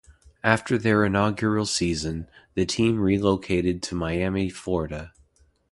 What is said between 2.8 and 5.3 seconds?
relocated to Miami, Florida.